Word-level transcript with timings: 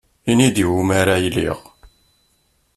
Ini-d, 0.31 0.57
iwumi 0.63 0.93
ara 1.01 1.15
iliɣ 1.27 1.59